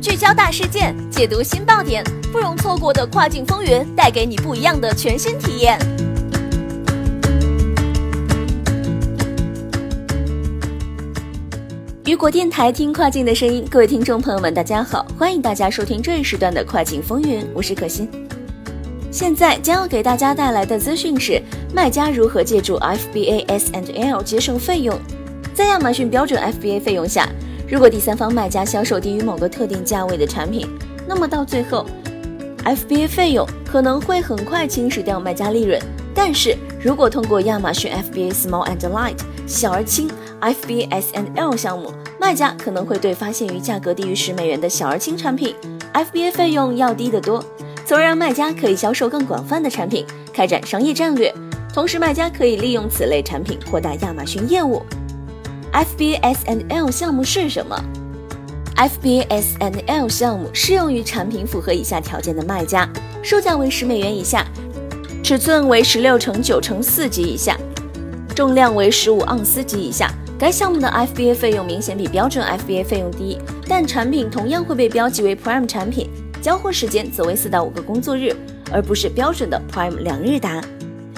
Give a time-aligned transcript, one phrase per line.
[0.00, 5.78] 聚焦大事件，解读新爆点，不容错过的跨境风云，带给你不一样的全新体验。
[12.04, 18.08] 雨果电台听跨境的声音，各位听众朋友们，大家好，欢迎大家收听这一时段的跨境风云，我是可心。
[19.10, 21.40] 现在将要给大家带来的资讯是，
[21.74, 24.98] 卖家如何借助 FBA S and L 节省费用。
[25.54, 27.26] 在亚马逊标准 FBA 费用下，
[27.66, 30.68] 如果第三方卖家销售低于某个特定价位的产品，
[31.08, 31.86] 那么到最后
[32.64, 35.80] ，FBA 费用可能会很快侵蚀掉卖家利润。
[36.14, 40.10] 但是如果通过亚马逊 FBA Small and Light 小而轻
[40.42, 45.54] FBA S&L 项目，卖家可能会对发现于价格低于十美元的小而轻产品
[45.94, 47.42] ，FBA 费用要低得多，
[47.86, 50.04] 从而让卖家可以销售更广泛的产品，
[50.34, 51.34] 开展商业战略。
[51.72, 54.82] 同时，卖家可以利用此类产品扩大亚马逊业务。
[55.72, 57.74] FBA S&L 项目是什么
[58.76, 62.86] ？FBA S&L 项目适用于产品符合以下条件的卖家，
[63.22, 64.46] 售价为十美元以下，
[65.24, 67.56] 尺寸为十六乘九乘四级以下，
[68.34, 70.12] 重量为十五盎司级以下。
[70.38, 76.10] 该项目的 FBA 费用明显比标准 FBA 费用低，但产品同样会被标记为 Prime 产品，
[76.42, 78.36] 交货时间则为四到五个工作日，
[78.70, 80.60] 而不是标准的 Prime 两日达。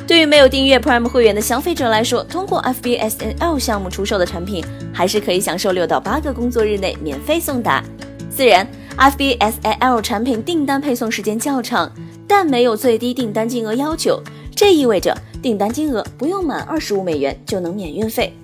[0.06, 7.82] 对于没有订阅 Prime 会员的消费者来说，通过 FBSNL 项目出售的产品，还是可以享受六到八个工作日内免费送达。
[8.30, 11.90] 虽然 FBSNL 产品订单配送时间较长，
[12.28, 14.22] 但没有最低订单金额要求，
[14.54, 18.36] 这意味着订单金额不用满二十五美元就能免运费。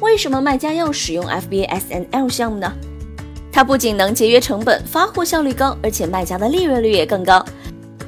[0.00, 2.70] 为什么卖家要使用 FBSNL 项目呢？
[3.50, 7.42] 它不仅能节约成本、发货效率高，而且卖家的利润率也更高。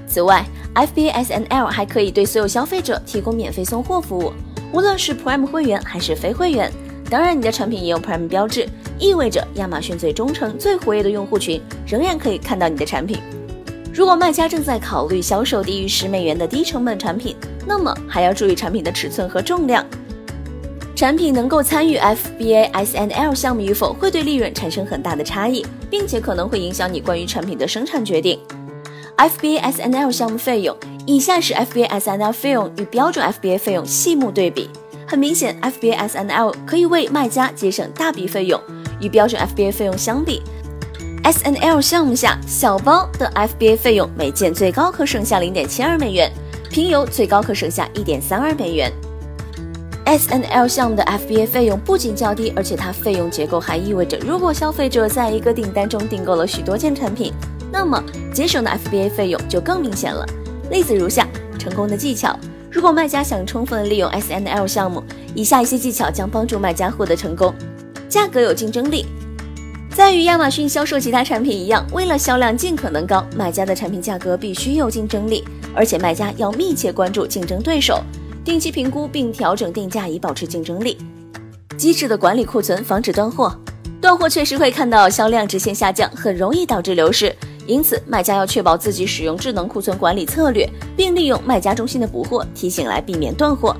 [0.06, 0.44] 此外
[0.74, 4.32] ，FBA S&L 还可以对所有消费者提供免费送货服务，
[4.72, 6.70] 无论是 Prime 会员还是非会员。
[7.10, 13.18] 当然，你的产品也有 Prime 标志，意味着亚马逊最忠诚、最活跃的用户群仍然可以看到你的产品。
[13.92, 17.36] 如果卖家正在考虑销售低于十美元的低成本产品，
[17.66, 19.84] 那么还要注意产品的尺寸和重量。
[20.96, 28.38] 产品能够参与 FBA SNL 项目与否，会对利润产生很大的差异，并且可能会影响你关于产品的生产决定。
[29.16, 30.76] FBA S&L 项目费用，
[31.06, 34.68] 以下是 FBA S&L 费用与标准 FBA 费用细目对比。
[35.06, 38.60] 很明显，FBA S&L 可以为卖家节省大笔费用，
[39.00, 40.42] 与标准 FBA 费用相比
[41.22, 46.32] ，SNL 项目下小包的 FBA 费用每件最高可省下零点七二美元，
[46.70, 48.90] 平邮最高可省下一点三二美元。
[50.06, 57.32] SNL 项目的 FBA 费用不仅较低，而且它费用结构还意味着，如果消费者在一个订单中订购了许多件产品，
[57.70, 58.02] 那么
[58.34, 60.26] 节省的 FBA 费用就更明显了。
[60.70, 61.28] 例子如下：
[61.58, 62.38] 成功的技巧。
[62.70, 65.00] 如果卖家想充分利用 SNL 项目，
[65.34, 67.54] 以下一些技巧将帮助卖家获得成功。
[68.08, 69.06] 价格有竞争力。
[69.94, 78.02] 在与亚马逊销售其他产品一样，为了销量尽可能高，卖家的产品价格必须有竞争力，而且卖家要密切关注竞争对手。
[78.44, 80.98] 定期评估并调整定价以保持竞争力，
[81.78, 83.56] 机智的管理库存，防止断货。
[84.00, 87.34] 断货确实会看到销量直线下降，很容易导致流失。
[87.66, 93.74] 因此，卖家要确保自己使用智能库存管理策略，并利用卖家中心的补货提醒来避免断货。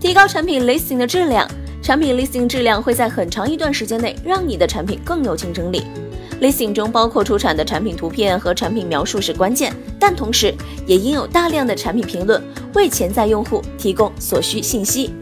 [0.00, 1.48] 提高产品 listing 的质量，
[1.80, 5.84] 产品 listing 质量会在很长一段时间内让你的产品更有竞争力。
[6.40, 10.52] listing 中包括出产的产品图片和产品描述是关键，但同时
[10.84, 12.42] 也应有大量的产品评论，
[12.74, 15.14] 为潜在用户提供所需信息，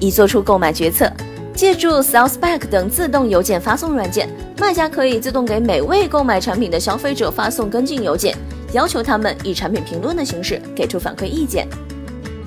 [0.00, 1.12] 以做出购买决策。
[1.54, 4.26] 借助 SalesBack 等自动邮件发送软件，
[4.58, 8.36] 卖家可以自动给每位购买产品的消费者发送跟进邮件，
[8.72, 11.66] 要求他们以产品评论的形式给出反馈意见。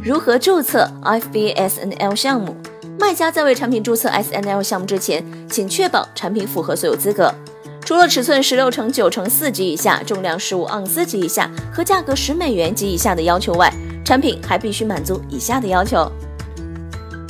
[0.04, 2.56] 如何注册 FBSNL 项目？
[3.00, 7.34] 卖家在为产品注册 SNL 项目之前，请确保产品符合所有资格。
[7.82, 13.72] 除了尺寸十六乘九乘四级以下、重量十五盎司级以下和价格十美元及以下的要求外，
[14.04, 16.10] 产品还必须满足以下的要求：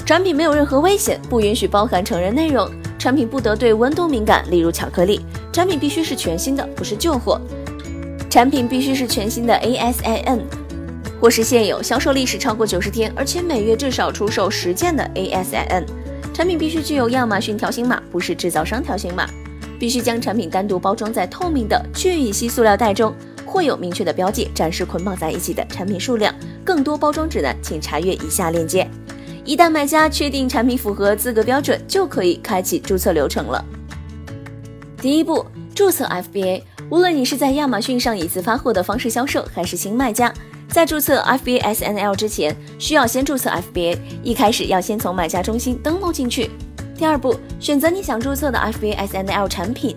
[0.05, 2.69] 产品没有任何危险，不允许包含成人内容；
[3.05, 5.19] 产品不得对温度敏感，例如巧克力；
[5.53, 7.39] 产品必须是全新的，不是旧货；
[8.31, 10.39] 产品必须是全新的 ASIN，
[11.21, 15.83] 或是现有销售历史超过九十天，而且每月至少出售十件的 ASIN；
[16.33, 19.29] 产品必须具有亚马逊条形码，不是制造商条形码。
[19.77, 23.13] 必须将产品单独包装在透明的聚乙烯塑料袋中，
[23.45, 26.33] 或有明确的标记展示捆绑在一起的产品数量。
[26.63, 28.89] 更多包装指南，请查阅以下链接。
[29.45, 33.63] 一旦卖家确定产品符合资格标准，就可以开启注册流程了。
[34.97, 35.45] 第一步，
[35.75, 36.63] 注册 FBA。
[36.89, 40.33] 无论你是在亚马逊上以自发货的方式销售，还是新卖家，
[40.67, 46.49] 在注册 FBA SNL 之前，需要先注册 FBA，一开始要先从买家中心登录进去。
[46.97, 49.95] 第二步，选择你想注册的 FBA SNL 产品。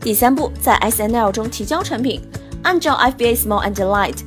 [0.00, 2.20] 第三步，在 SNL 中提交产品，
[2.62, 4.18] 按照 FBA Small and Light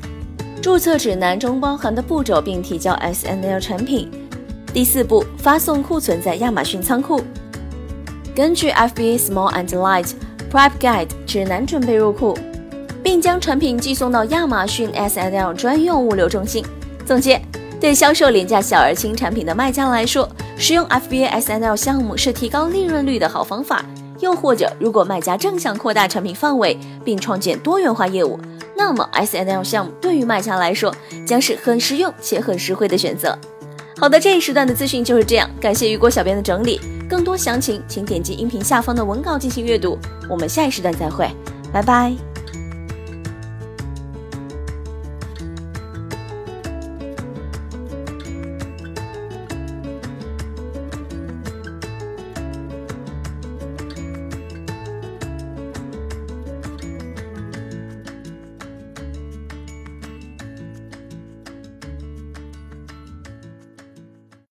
[0.60, 4.10] 注册指南中包含的步骤，并提交 SNL 产品。
[4.72, 7.20] 第四步，发送库存在亚马逊仓库。
[8.36, 10.12] 根据 FBA Small and Light
[10.52, 12.38] Prep Guide 指南准备入库，
[13.04, 16.64] 并将产品寄送到亚马逊 SNL 专用物流中心。
[17.04, 17.42] 总结：
[17.82, 23.84] 对销售廉价小而轻产品的卖家来说，使用 FBA SNL 项目是提高利润率的好方法。
[24.20, 28.40] 又或者，如果卖家正想扩大产品范围并创建多元化业务，
[28.78, 30.94] 那么 S N L 项目对于卖家来说
[31.26, 33.38] 将是很实用且很实惠的选择。
[34.00, 36.80] 好的，这一时段的资讯就是这样，感谢雨果小编的整理。
[37.10, 40.00] 更多详情请点击音频下方的文稿进行阅读。
[40.30, 41.30] 我们下一时段再会，
[41.74, 42.29] 拜拜。